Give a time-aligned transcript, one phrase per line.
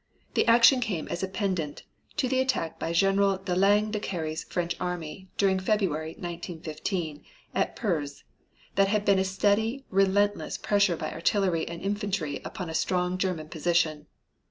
[0.33, 1.83] The action came as a pendant
[2.17, 7.75] to the attack by General de Langle de Cary's French army during February, 1915, at
[7.75, 8.23] Perthes,
[8.73, 13.47] that had been a steady relentless pressure by artillery and infantry upon a strong German
[13.49, 14.07] position.